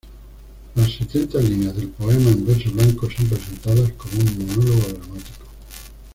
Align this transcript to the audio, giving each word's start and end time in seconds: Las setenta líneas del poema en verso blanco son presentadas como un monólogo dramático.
Las 0.73 0.91
setenta 0.93 1.37
líneas 1.39 1.75
del 1.75 1.89
poema 1.89 2.31
en 2.31 2.43
verso 2.43 2.71
blanco 2.71 3.07
son 3.11 3.27
presentadas 3.29 3.91
como 3.91 4.19
un 4.19 4.47
monólogo 4.47 4.87
dramático. 4.97 5.45